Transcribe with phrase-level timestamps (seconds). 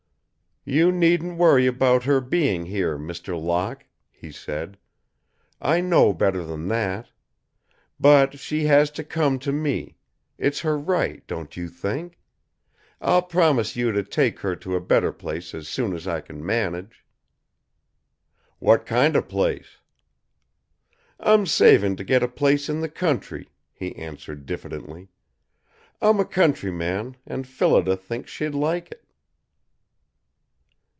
[0.63, 3.35] "You needn't worry about her being here, Mr.
[3.35, 4.77] Locke," he said.
[5.59, 7.09] "I know better than that!
[7.99, 9.97] But she has to come to me;
[10.37, 12.19] it's her right, don't you think?
[13.01, 16.45] I'll promise you to take her to a better place as soon as I can
[16.45, 17.03] manage."
[18.59, 19.79] "What kind of a place?"
[21.19, 25.07] "I'm saving to get a place in the country," he answered diffidently.
[26.03, 28.99] "I'm a countryman, and Phillida thinks she'd like it."